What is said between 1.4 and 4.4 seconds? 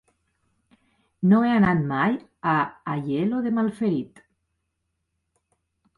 he anat mai a Aielo de Malferit.